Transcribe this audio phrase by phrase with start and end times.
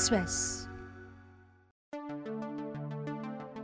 [0.00, 0.66] Express.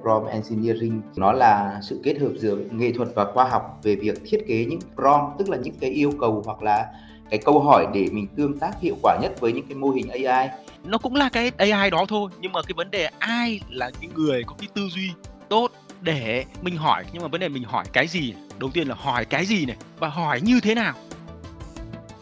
[0.03, 4.19] prompt engineering nó là sự kết hợp giữa nghệ thuật và khoa học về việc
[4.25, 6.87] thiết kế những prompt tức là những cái yêu cầu hoặc là
[7.31, 10.09] cái câu hỏi để mình tương tác hiệu quả nhất với những cái mô hình
[10.09, 10.49] AI
[10.85, 14.11] nó cũng là cái AI đó thôi nhưng mà cái vấn đề ai là cái
[14.15, 15.11] người có cái tư duy
[15.49, 17.05] tốt để mình hỏi?
[17.13, 18.35] Nhưng mà vấn đề mình hỏi cái gì?
[18.59, 19.77] Đầu tiên là hỏi cái gì này?
[19.99, 20.95] Và hỏi như thế nào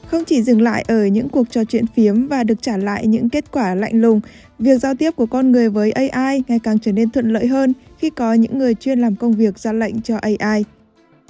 [0.06, 3.28] không chỉ dừng lại ở những cuộc trò chuyện phiếm và được trả lại những
[3.28, 4.20] kết quả lạnh lùng,
[4.58, 7.72] việc giao tiếp của con người với AI ngày càng trở nên thuận lợi hơn
[7.98, 10.64] khi có những người chuyên làm công việc ra lệnh cho AI.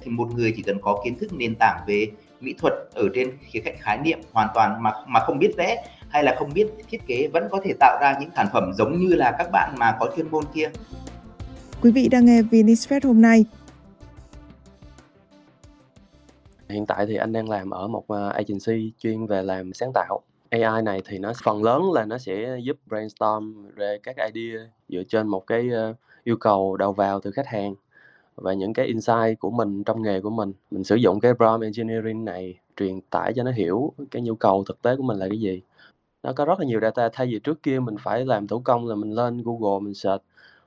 [0.02, 2.06] Thì một người chỉ cần có kiến thức nền tảng về
[2.40, 5.84] mỹ thuật ở trên khía cạnh khái niệm hoàn toàn mà mà không biết vẽ
[6.08, 8.98] hay là không biết thiết kế vẫn có thể tạo ra những sản phẩm giống
[8.98, 10.70] như là các bạn mà có chuyên môn kia.
[11.82, 13.44] Quý vị đang nghe Vinisfest hôm nay.
[16.68, 20.20] Hiện tại thì anh đang làm ở một ờ, agency chuyên về làm sáng tạo.
[20.50, 25.02] AI này thì nó phần lớn là nó sẽ giúp brainstorm ra các idea dựa
[25.08, 25.94] trên một cái ờ,
[26.24, 27.74] yêu cầu đầu vào từ khách hàng
[28.36, 30.52] và những cái insight của mình trong nghề của mình.
[30.70, 34.64] Mình sử dụng cái prompt engineering này truyền tải cho nó hiểu cái nhu cầu
[34.64, 35.62] thực tế của mình là cái gì.
[36.22, 38.86] Nó có rất là nhiều data thay vì trước kia mình phải làm thủ công
[38.86, 40.22] là mình lên Google, mình search,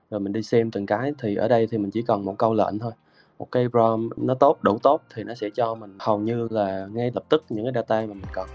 [0.10, 2.54] rồi mình đi xem từng cái, thì ở đây thì mình chỉ cần một câu
[2.54, 2.92] lệnh thôi
[3.40, 6.88] một cái prompt nó tốt đủ tốt thì nó sẽ cho mình hầu như là
[6.94, 8.48] ngay lập tức những cái data mà mình cần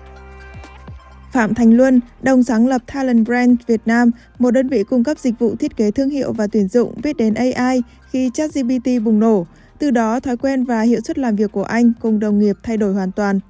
[1.33, 5.19] Phạm Thành Luân, đồng sáng lập Talent Brand Việt Nam, một đơn vị cung cấp
[5.19, 9.21] dịch vụ thiết kế thương hiệu và tuyển dụng biết đến AI khi ChatGPT bùng
[9.21, 9.47] nổ.
[9.79, 12.77] Từ đó, thói quen và hiệu suất làm việc của anh cùng đồng nghiệp thay
[12.77, 13.41] đổi hoàn toàn.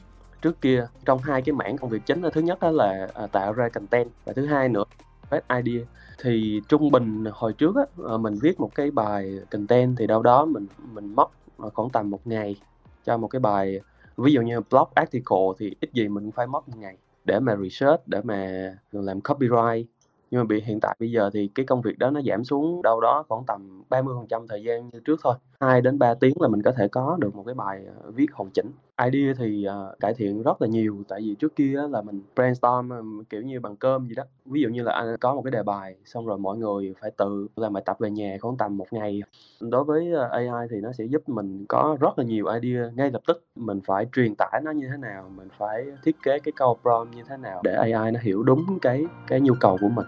[0.43, 3.53] Trước kia, trong hai cái mảng công việc chính là thứ nhất là à, tạo
[3.53, 4.85] ra content và thứ hai nữa
[5.31, 5.83] best idea
[6.23, 10.23] thì trung bình hồi trước á, ờ, mình viết một cái bài content thì đâu
[10.23, 12.57] đó mình mình mất ờ, khoảng tầm một ngày
[13.03, 13.81] cho một cái bài
[14.17, 17.57] ví dụ như blog article thì ít gì mình phải mất một ngày để mà
[17.63, 18.51] research để mà
[18.93, 19.89] làm copyright.
[20.31, 22.83] Nhưng mà bị hiện tại bây giờ thì cái công việc đó nó giảm xuống
[22.83, 25.35] đâu đó khoảng tầm 30% thời gian như trước thôi.
[25.61, 28.27] 2 đến 3 tiếng là mình có thể có được một cái bài ờ, viết
[28.33, 28.73] hoàn chỉnh
[29.05, 31.03] idea thì uh, cải thiện rất là nhiều.
[31.09, 34.25] Tại vì trước kia là mình brainstorm ờ, kiểu như bằng cơm gì đó.
[34.45, 37.11] Ví dụ như là anh có một cái đề bài xong rồi mọi người phải
[37.17, 39.23] tự làm bài tập về nhà khoảng tầm một ngày.
[39.61, 43.11] Đối với ờ, AI thì nó sẽ giúp mình có rất là nhiều idea ngay
[43.11, 43.45] lập tức.
[43.57, 47.17] Mình phải truyền tải nó như thế nào mình phải thiết kế cái câu prompt
[47.17, 50.07] như thế nào để AI nó hiểu đúng cái cái nhu cầu của mình.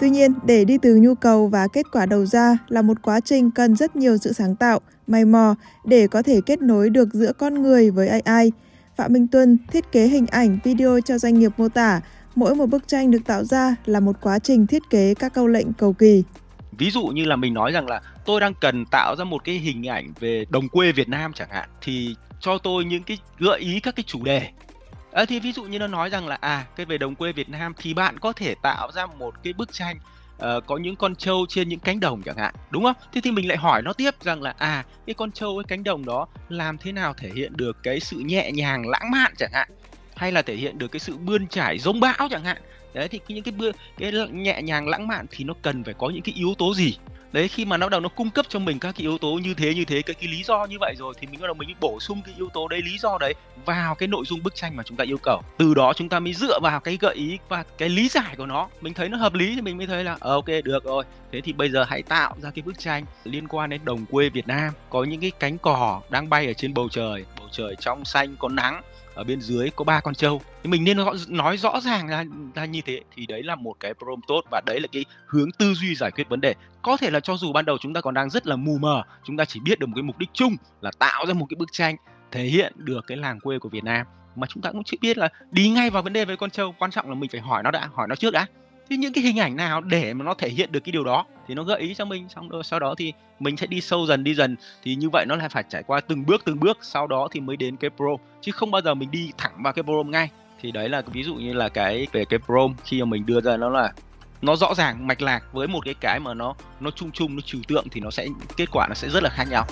[0.00, 3.20] Tuy nhiên, để đi từ nhu cầu và kết quả đầu ra là một quá
[3.20, 7.08] trình cần rất nhiều sự sáng tạo, may mò để có thể kết nối được
[7.12, 8.52] giữa con người với AI.
[8.96, 12.00] Phạm Minh Tuân thiết kế hình ảnh, video cho doanh nghiệp mô tả,
[12.34, 15.46] mỗi một bức tranh được tạo ra là một quá trình thiết kế các câu
[15.46, 16.22] lệnh cầu kỳ.
[16.78, 19.54] Ví dụ như là mình nói rằng là tôi đang cần tạo ra một cái
[19.54, 23.60] hình ảnh về đồng quê Việt Nam chẳng hạn thì cho tôi những cái gợi
[23.60, 24.48] ý các cái chủ đề
[25.14, 27.48] à, thì ví dụ như nó nói rằng là à cái về đồng quê Việt
[27.48, 29.96] Nam thì bạn có thể tạo ra một cái bức tranh
[30.36, 32.96] uh, có những con trâu trên những cánh đồng chẳng hạn đúng không?
[33.12, 35.84] Thế thì mình lại hỏi nó tiếp rằng là à cái con trâu cái cánh
[35.84, 39.52] đồng đó làm thế nào thể hiện được cái sự nhẹ nhàng lãng mạn chẳng
[39.52, 39.68] hạn?
[40.16, 42.62] Hay là thể hiện được cái sự bươn trải giống bão chẳng hạn?
[42.94, 46.10] Đấy thì những cái bươn cái nhẹ nhàng lãng mạn thì nó cần phải có
[46.10, 46.96] những cái yếu tố gì?
[47.34, 49.54] Đấy khi mà nó đầu nó cung cấp cho mình các cái yếu tố như
[49.54, 51.74] thế như thế cái cái lý do như vậy rồi thì mình bắt đầu mình
[51.80, 53.34] bổ sung cái yếu tố đấy lý do đấy
[53.64, 55.42] vào cái nội dung bức tranh mà chúng ta yêu cầu.
[55.58, 58.46] Từ đó chúng ta mới dựa vào cái gợi ý và cái lý giải của
[58.46, 58.68] nó.
[58.80, 61.04] Mình thấy nó hợp lý thì mình mới thấy là ờ, ok được rồi.
[61.32, 64.28] Thế thì bây giờ hãy tạo ra cái bức tranh liên quan đến đồng quê
[64.28, 64.72] Việt Nam.
[64.90, 67.24] Có những cái cánh cò đang bay ở trên bầu trời.
[67.38, 68.82] Bầu trời trong xanh có nắng
[69.14, 70.42] ở bên dưới có ba con trâu.
[70.62, 70.96] Thì mình nên
[71.28, 73.00] nói rõ ràng ra, ra như thế.
[73.14, 76.10] Thì đấy là một cái prompt tốt và đấy là cái hướng tư duy giải
[76.10, 76.54] quyết vấn đề.
[76.82, 79.02] Có thể là cho dù ban đầu chúng ta còn đang rất là mù mờ
[79.24, 81.56] chúng ta chỉ biết được một cái mục đích chung là tạo ra một cái
[81.56, 81.96] bức tranh
[82.30, 84.06] thể hiện được cái làng quê của Việt Nam.
[84.36, 86.74] Mà chúng ta cũng chưa biết là đi ngay vào vấn đề với con trâu
[86.78, 88.46] quan trọng là mình phải hỏi nó đã hỏi nó trước đã
[88.90, 91.24] thế những cái hình ảnh nào để mà nó thể hiện được cái điều đó?
[91.48, 94.06] Thì nó gợi ý cho mình, xong rồi sau đó thì mình sẽ đi sâu
[94.06, 94.56] dần, đi dần.
[94.82, 97.40] Thì như vậy nó là phải trải qua từng bước từng bước, sau đó thì
[97.40, 98.16] mới đến cái pro.
[98.40, 100.30] Chứ không bao giờ mình đi thẳng vào cái pro ngay.
[100.60, 103.40] Thì đấy là ví dụ như là cái về cái pro, khi mà mình đưa
[103.40, 103.92] ra nó là
[104.42, 107.40] nó rõ ràng, mạch lạc với một cái cái mà nó nó chung chung, nó
[107.40, 108.26] trừu tượng thì nó sẽ,
[108.56, 109.66] kết quả nó sẽ rất là khác nhau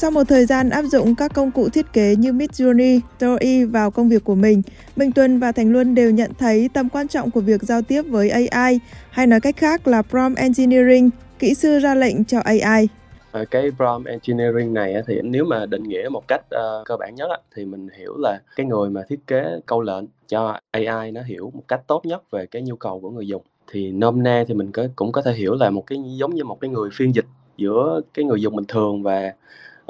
[0.00, 3.90] sau một thời gian áp dụng các công cụ thiết kế như Midjourney, Dall-e vào
[3.90, 4.62] công việc của mình,
[4.96, 8.02] Minh Tuân và Thành Luân đều nhận thấy tầm quan trọng của việc giao tiếp
[8.02, 8.80] với AI,
[9.10, 12.88] hay nói cách khác là prompt engineering, kỹ sư ra lệnh cho AI.
[13.32, 17.14] Ờ, cái prompt engineering này thì nếu mà định nghĩa một cách uh, cơ bản
[17.14, 21.22] nhất thì mình hiểu là cái người mà thiết kế câu lệnh cho AI nó
[21.22, 23.42] hiểu một cách tốt nhất về cái nhu cầu của người dùng
[23.72, 26.44] thì nôm na thì mình có, cũng có thể hiểu là một cái giống như
[26.44, 27.26] một cái người phiên dịch
[27.56, 29.32] giữa cái người dùng bình thường và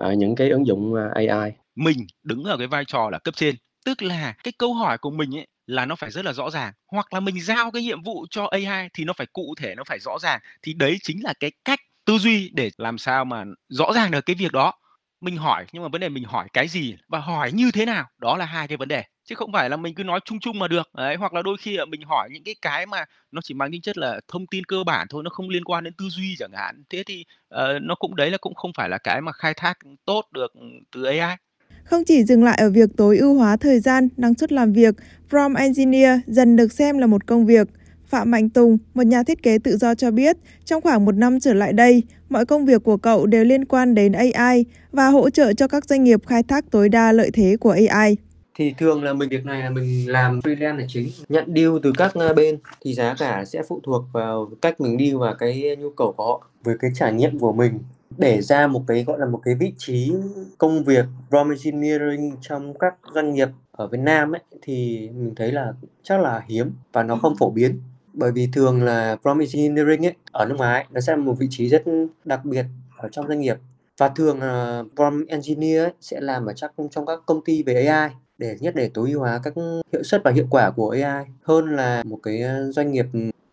[0.04, 3.36] uh, những cái ứng dụng à, AI mình đứng ở cái vai trò là cấp
[3.36, 3.54] trên
[3.84, 6.72] tức là cái câu hỏi của mình ấy là nó phải rất là rõ ràng
[6.92, 9.84] hoặc là mình giao cái nhiệm vụ cho AI thì nó phải cụ thể nó
[9.84, 10.40] phải rõ ràng.
[10.62, 14.26] Thì đấy chính là cái cách tư duy để làm sao mà rõ ràng được
[14.26, 14.72] cái việc đó.
[15.20, 18.06] Mình hỏi nhưng mà vấn đề mình hỏi cái gì và hỏi như thế nào
[18.18, 20.58] đó là hai cái vấn đề chứ không phải là mình cứ nói chung chung
[20.58, 23.40] mà được đấy hoặc là đôi khi là mình hỏi những cái cái mà nó
[23.44, 25.92] chỉ mang tính chất là thông tin cơ bản thôi nó không liên quan đến
[25.98, 27.24] tư duy chẳng hạn thế thì
[27.54, 30.52] uh, nó cũng đấy là cũng không phải là cái mà khai thác tốt được
[30.92, 31.36] từ AI
[31.84, 34.94] không chỉ dừng lại ở việc tối ưu hóa thời gian, năng suất làm việc,
[35.28, 37.68] Prompt Engineer dần được xem là một công việc.
[38.08, 41.40] Phạm Mạnh Tùng, một nhà thiết kế tự do cho biết, trong khoảng một năm
[41.40, 45.30] trở lại đây, mọi công việc của cậu đều liên quan đến AI và hỗ
[45.30, 48.16] trợ cho các doanh nghiệp khai thác tối đa lợi thế của AI.
[48.60, 51.92] Thì thường là mình việc này là mình làm freelance là chính, nhận deal từ
[51.98, 55.76] các ờ, bên thì giá cả sẽ phụ thuộc vào cách mình deal và cái
[55.76, 56.46] nhu cầu của họ.
[56.64, 57.78] Với cái trải nghiệm của mình
[58.18, 60.12] để ra một cái gọi là một cái vị trí
[60.58, 65.52] công việc prompt engineering trong các doanh nghiệp ở Việt Nam ấy thì mình thấy
[65.52, 65.72] là
[66.02, 67.80] chắc là hiếm và nó không phổ biến.
[68.12, 71.46] Bởi vì thường là prompt engineering ấy ở nước ngoài nó sẽ là một vị
[71.50, 71.82] trí rất
[72.24, 72.64] đặc biệt
[72.96, 73.56] ở trong doanh nghiệp.
[73.98, 77.86] Và thường uh, prompt engineer ấy, sẽ làm ở chắc trong các công ty về
[77.86, 78.10] AI
[78.40, 79.54] để nhất để tối ưu hóa các
[79.92, 83.06] hiệu suất và hiệu quả của AI hơn là một cái doanh nghiệp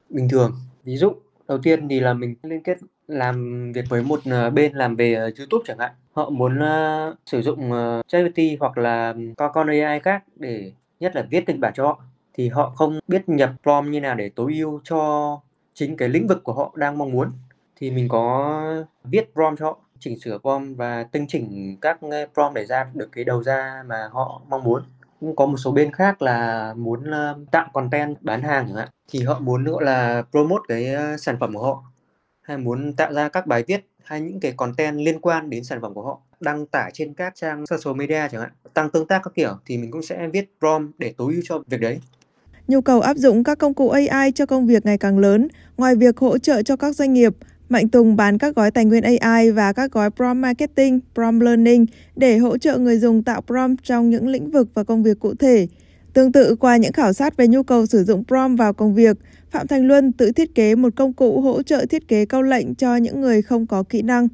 [0.09, 0.51] bình thường.
[0.83, 1.13] Ví dụ
[1.47, 5.13] đầu tiên thì là mình liên kết làm việc với một ờ, bên làm về
[5.13, 5.91] ờ, YouTube chẳng hạn.
[6.13, 11.15] Họ muốn uh, sử dụng uh, ChatGPT hoặc là có con AI khác để nhất
[11.15, 12.03] là viết kịch bản cho họ.
[12.33, 15.41] Thì họ không biết nhập prompt như nào để tối ưu cho
[15.73, 17.31] chính cái lĩnh vực của họ đang mong muốn.
[17.75, 22.25] Thì mình có viết prompt cho họ chỉnh sửa form và tinh chỉnh các ờ,
[22.33, 24.83] prompt để ra được cái đầu ra mà họ mong muốn
[25.19, 28.89] cũng có một số bên khác là muốn ờ, tạo content bán hàng chẳng hạn
[29.11, 31.83] thì họ muốn gọi là promote cái ờ, sản phẩm của họ
[32.41, 35.81] hay muốn tạo ra các bài viết hay những cái content liên quan đến sản
[35.81, 39.21] phẩm của họ đăng tải trên các trang social media chẳng hạn tăng tương tác
[39.23, 41.99] các kiểu thì mình cũng sẽ viết prompt để tối ưu cho việc đấy
[42.67, 45.47] Nhu cầu áp dụng các công cụ AI cho công việc ngày càng lớn.
[45.77, 47.33] Ngoài việc hỗ trợ cho các doanh nghiệp,
[47.69, 51.85] Mạnh Tùng bán các gói tài nguyên AI và các gói prompt marketing, prompt learning
[52.15, 55.33] để hỗ trợ người dùng tạo prompt trong những lĩnh vực và công việc cụ
[55.35, 55.67] thể.
[56.13, 59.17] Tương tự qua những khảo sát về nhu cầu sử dụng prompt vào công việc,
[59.51, 62.75] Phạm Thành Luân tự thiết kế một công cụ hỗ trợ thiết kế câu lệnh
[62.75, 64.27] cho những người không có kỹ năng.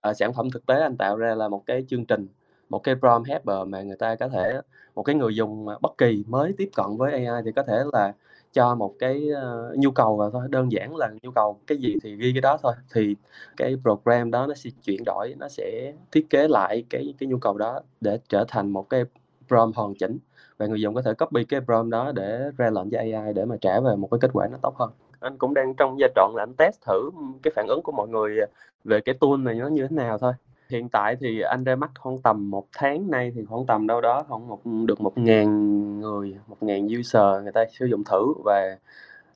[0.00, 2.26] À, sản phẩm thực tế anh tạo ra là một cái chương trình,
[2.70, 4.60] một cái prompt helper mà người ta có thể
[4.94, 8.12] một cái người dùng bất kỳ mới tiếp cận với AI thì có thể là
[8.52, 11.96] cho một cái uh, nhu cầu và thôi đơn giản là nhu cầu cái gì
[12.02, 13.16] thì ghi cái đó thôi thì
[13.56, 17.38] cái program đó nó sẽ chuyển đổi nó sẽ thiết kế lại cái cái nhu
[17.38, 19.04] cầu đó để trở thành một cái
[19.48, 20.18] prompt hoàn chỉnh
[20.58, 23.44] và người dùng có thể copy cái prompt đó để ra lệnh cho AI để
[23.44, 24.90] mà trả về một cái kết quả nó tốt hơn.
[25.20, 27.10] Anh cũng đang trong giai đoạn là anh test thử
[27.42, 28.36] cái phản ứng của mọi người
[28.84, 30.32] về cái tool này nó như thế nào thôi
[30.70, 34.00] hiện tại thì anh ra mắt khoảng tầm một tháng nay thì khoảng tầm đâu
[34.00, 38.34] đó khoảng một, được một ngàn người, một ngàn user người ta sử dụng thử
[38.44, 38.76] và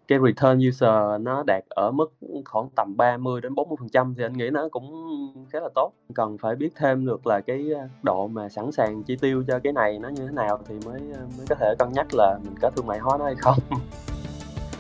[0.08, 2.12] cái return user nó đạt ở mức
[2.44, 4.86] khoảng tầm 30 đến 40 phần trăm thì anh nghĩ nó cũng
[5.50, 5.92] khá là tốt.
[6.14, 7.64] Cần phải biết thêm được là cái
[8.02, 11.00] độ mà sẵn sàng chi tiêu cho cái này nó như thế nào thì mới
[11.38, 13.58] mới có thể cân nhắc là mình có thương mại hóa nó hay không.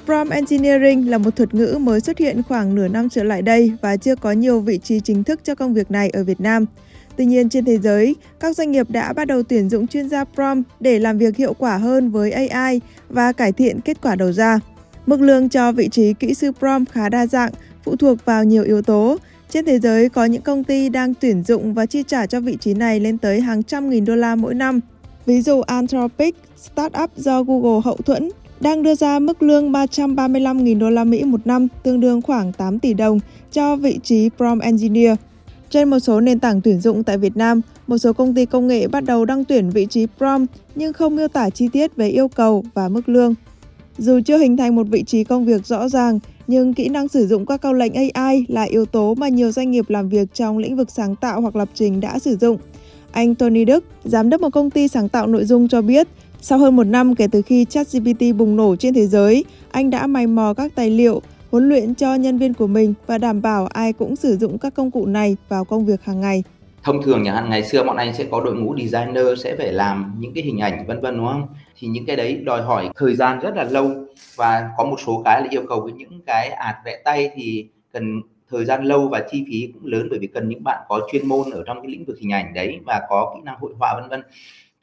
[0.04, 3.72] Prompt Engineering là một thuật ngữ mới xuất hiện khoảng nửa năm trở lại đây
[3.82, 6.66] và chưa có nhiều vị trí chính thức cho công việc này ở Việt Nam.
[7.16, 10.24] Tuy nhiên trên thế giới, các doanh nghiệp đã bắt đầu tuyển dụng chuyên gia
[10.24, 14.32] prompt để làm việc hiệu quả hơn với AI và cải thiện kết quả đầu
[14.32, 14.60] ra.
[15.06, 17.52] Mức lương cho vị trí kỹ sư prompt khá đa dạng,
[17.84, 19.16] phụ thuộc vào nhiều yếu tố.
[19.50, 22.56] Trên thế giới có những công ty đang tuyển dụng và chi trả cho vị
[22.60, 24.80] trí này lên tới hàng trăm nghìn đô la mỗi năm.
[25.26, 28.30] Ví dụ Anthropic, startup do Google hậu thuẫn,
[28.64, 32.78] đang đưa ra mức lương 335.000 đô la Mỹ một năm, tương đương khoảng 8
[32.78, 33.18] tỷ đồng
[33.52, 35.16] cho vị trí prompt engineer.
[35.70, 38.68] Trên một số nền tảng tuyển dụng tại Việt Nam, một số công ty công
[38.68, 42.08] nghệ bắt đầu đăng tuyển vị trí prompt nhưng không miêu tả chi tiết về
[42.08, 43.34] yêu cầu và mức lương.
[43.98, 47.26] Dù chưa hình thành một vị trí công việc rõ ràng, nhưng kỹ năng sử
[47.26, 50.58] dụng các câu lệnh AI là yếu tố mà nhiều doanh nghiệp làm việc trong
[50.58, 52.58] lĩnh vực sáng tạo hoặc lập trình đã sử dụng.
[53.12, 56.08] Anh Tony Đức, giám đốc một công ty sáng tạo nội dung cho biết,
[56.46, 60.06] sau hơn một năm kể từ khi ChatGPT bùng nổ trên thế giới, anh đã
[60.06, 63.66] mày mò các tài liệu, huấn luyện cho nhân viên của mình và đảm bảo
[63.66, 66.44] ai cũng sử dụng các công cụ này vào công việc hàng ngày.
[66.82, 69.72] Thông thường nhà hàng ngày xưa bọn anh sẽ có đội ngũ designer sẽ phải
[69.72, 71.46] làm những cái hình ảnh vân vân đúng không?
[71.78, 73.90] Thì những cái đấy đòi hỏi thời gian rất là lâu
[74.36, 77.68] và có một số cái là yêu cầu với những cái ạt vẽ tay thì
[77.92, 78.20] cần
[78.50, 81.28] thời gian lâu và chi phí cũng lớn bởi vì cần những bạn có chuyên
[81.28, 83.94] môn ở trong cái lĩnh vực hình ảnh đấy và có kỹ năng hội họa
[84.00, 84.22] vân vân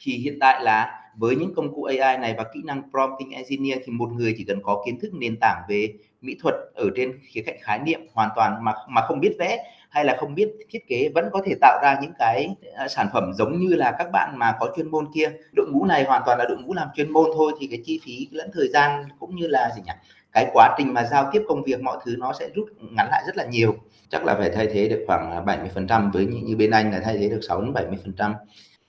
[0.03, 3.80] thì hiện tại là với những công cụ AI này và kỹ năng prompting engineer
[3.86, 7.20] thì một người chỉ cần có kiến thức nền tảng về mỹ thuật ở trên
[7.22, 10.50] khía cạnh khái niệm hoàn toàn mà mà không biết vẽ hay là không biết
[10.70, 13.96] thiết kế vẫn có thể tạo ra những cái à, sản phẩm giống như là
[14.00, 15.32] các bạn mà có chuyên môn kia.
[15.56, 18.00] Đội ngũ này hoàn toàn là đội ngũ làm chuyên môn thôi thì cái chi
[18.03, 19.91] phí lẫn thời gian cũng như là gì nhỉ?
[20.32, 23.24] Cái quá trình mà giao tiếp công việc mọi thứ nó sẽ rút ngắn lại
[23.25, 23.75] rất là nhiều.
[24.10, 27.18] Chắc là phải thay thế được khoảng 70% với như, như bên anh là thay
[27.18, 28.34] thế được 6 đến 70%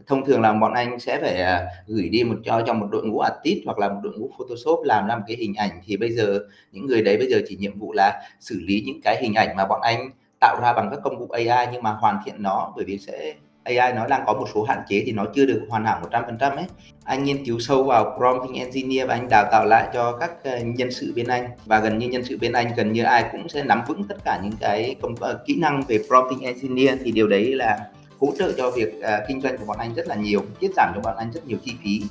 [0.06, 3.04] thông thường là bọn anh sẽ phải à, gửi đi một cho trong một đội
[3.04, 5.96] ngũ artist hoặc là một đội ngũ photoshop làm ra một cái hình ảnh thì
[5.96, 6.38] bây giờ
[6.72, 9.56] những người đấy bây giờ chỉ nhiệm vụ là xử lý những cái hình ảnh
[9.56, 12.72] mà bọn anh tạo ra bằng các công cụ AI nhưng mà hoàn thiện nó
[12.76, 15.62] bởi vì sẽ AI nó đang có một số hạn chế thì nó chưa được
[15.68, 16.64] hoàn hảo 100% ấy.
[17.04, 20.58] Anh nghiên cứu sâu vào prompting engineer và anh đào tạo lại cho các ờ,
[20.60, 23.48] nhân sự bên anh và gần như nhân sự bên anh gần như ai cũng
[23.48, 27.12] sẽ nắm vững tất cả những cái công uh, kỹ năng về prompting engineer thì
[27.12, 27.78] điều đấy là
[28.22, 30.92] hỗ trợ cho việc uh, kinh doanh của bọn anh rất là nhiều, tiết giảm
[30.94, 32.02] cho bọn anh rất nhiều chi phí.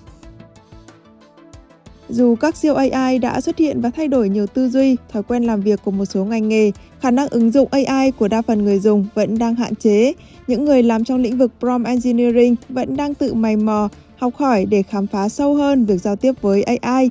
[2.10, 5.44] Dù các siêu AI đã xuất hiện và thay đổi nhiều tư duy, thói quen
[5.44, 8.66] làm việc của một số ngành nghề, khả năng ứng dụng AI của đa phần
[8.66, 10.14] người dùng vẫn đang hạn chế.
[10.48, 14.66] Những người làm trong lĩnh vực prompt engineering vẫn đang tự mày mò, học hỏi
[14.66, 17.10] để khám phá sâu hơn việc giao tiếp với AI.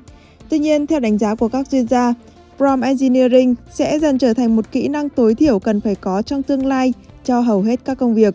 [0.48, 2.14] Tuy nhiên, theo đánh giá của các chuyên gia,
[2.56, 6.42] prompt engineering sẽ dần trở thành một kỹ năng tối thiểu cần phải có trong
[6.42, 6.92] tương lai
[7.24, 8.34] cho hầu hết các công việc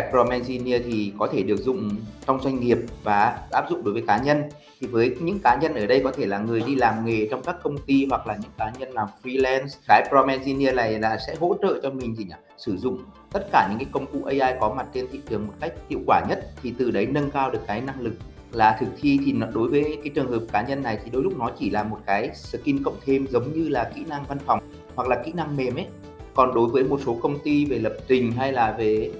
[0.00, 1.90] cái prompt engineer thì có thể được dụng
[2.26, 4.42] trong doanh nghiệp và áp dụng đối với cá nhân.
[4.80, 7.42] Thì với những cá nhân ở đây có thể là người đi làm nghề trong
[7.42, 11.18] các công ty hoặc là những cá nhân làm freelance, cái prompt engineer này là
[11.26, 12.34] sẽ hỗ trợ cho mình gì nhỉ?
[12.58, 12.98] Sử dụng
[13.32, 16.00] tất cả những cái công cụ AI có mặt trên thị trường một cách hiệu
[16.06, 16.50] quả nhất.
[16.62, 18.14] Thì từ đấy nâng cao được cái năng lực
[18.52, 19.18] là thực thi.
[19.24, 21.70] Thì nó, đối với cái trường hợp cá nhân này thì đôi lúc nó chỉ
[21.70, 24.60] là một cái skin cộng thêm giống như là kỹ năng văn phòng
[24.94, 25.86] hoặc là kỹ năng mềm ấy.
[26.34, 29.10] Còn đối với một số công ty về lập trình hay là về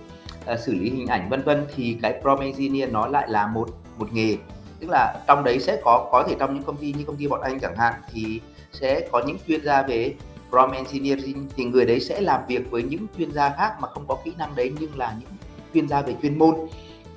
[0.52, 3.68] uh, xử lý hình ảnh vân vân thì cái prompt engineer nó lại là một
[3.98, 4.36] một nghề.
[4.80, 7.28] Tức là trong đấy sẽ có có thể trong những công ty như công ty
[7.28, 8.40] bọn anh chẳng hạn thì
[8.72, 10.14] sẽ có những chuyên gia về
[10.50, 14.04] prompt engineering thì người đấy sẽ làm việc với những chuyên gia khác mà không
[14.08, 15.30] có kỹ năng đấy nhưng là những
[15.74, 16.54] chuyên gia về chuyên môn.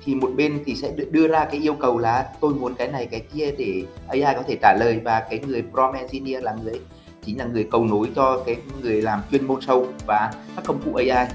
[0.04, 3.06] Thì một bên thì sẽ đưa ra cái yêu cầu là tôi muốn cái này
[3.06, 5.00] cái kia để AI có thể trả lời.
[5.04, 6.80] Và cái người prompt engineer là người
[7.24, 10.80] chính là người cầu nối cho cái người làm chuyên môn sâu và các công
[10.84, 11.28] cụ AI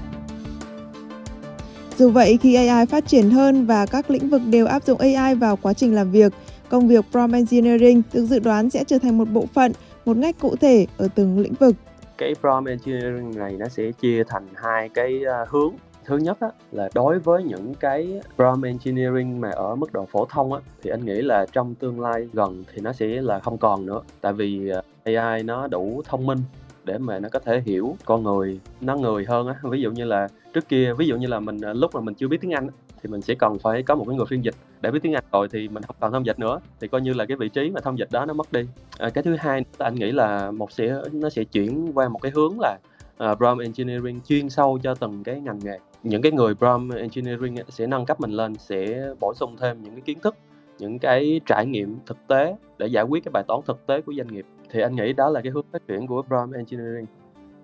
[1.98, 5.34] dù vậy, khi AI phát triển hơn và các lĩnh vực đều áp dụng AI
[5.34, 6.32] vào quá trình làm việc,
[6.68, 9.72] công việc prompt engineering được dự đoán sẽ trở thành một bộ phận,
[10.04, 11.76] một ngách cụ thể ở từng lĩnh vực.
[12.18, 15.72] Cái prompt engineering này nó sẽ chia thành hai cái à, hướng
[16.04, 20.26] thứ nhất á, là đối với những cái prompt engineering mà ở mức độ phổ
[20.26, 23.58] thông á, thì anh nghĩ là trong tương lai gần thì nó sẽ là không
[23.58, 26.38] còn nữa tại vì à, AI nó đủ thông minh
[26.86, 29.54] để mà nó có thể hiểu con người nó người hơn á.
[29.62, 32.14] Ví dụ như là trước kia ví dụ như là mình à, lúc mà mình
[32.14, 32.68] chưa biết tiếng anh
[33.02, 35.24] thì mình sẽ cần phải có một cái người phiên dịch để biết tiếng Anh.
[35.32, 37.70] Rồi thì mình không cần thông dịch nữa thì coi như là cái vị trí
[37.70, 38.60] mà thông dịch đó nó mất đi.
[38.98, 42.32] À, cái thứ hai anh nghĩ là một sẽ nó sẽ chuyển qua một cái
[42.34, 42.78] hướng là
[43.18, 45.78] à, uh, Brom engineering chuyên sâu cho từng cái ngành nghề.
[46.02, 49.92] Những cái người Brom engineering sẽ nâng cấp mình lên sẽ bổ sung thêm những
[49.92, 50.36] cái kiến thức
[50.78, 54.12] những cái trải nghiệm thực tế để giải quyết cái bài toán thực tế của
[54.16, 57.06] doanh nghiệp thì anh nghĩ đó là cái hướng phát triển của prompt engineering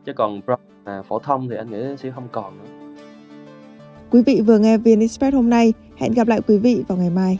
[0.04, 2.82] chứ còn prompt à, phổ thông thì anh nghĩ sẽ không còn nữa
[4.10, 5.72] Quý vị vừa nghe VN Express hôm nay.
[5.96, 7.38] Hẹn gặp lại quý vị vào ngày mai.